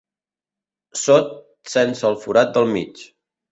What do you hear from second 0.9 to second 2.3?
Sot sense el